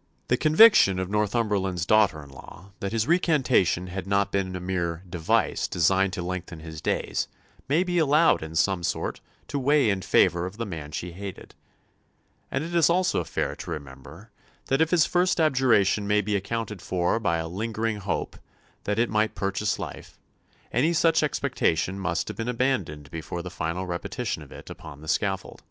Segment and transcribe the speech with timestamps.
[0.26, 5.04] '"The conviction of Northumberland's daughter in law that his recantation had not been a mere
[5.08, 7.28] device designed to lengthen his days
[7.68, 11.54] may be allowed in some sort to weigh in favour of the man she hated;
[12.50, 14.32] and it is also fair to remember
[14.66, 18.36] that if his first abjuration may be accounted for by a lingering hope
[18.82, 20.18] that it might purchase life,
[20.72, 25.06] any such expectation must have been abandoned before the final repetition of it upon the
[25.06, 25.62] scaffold.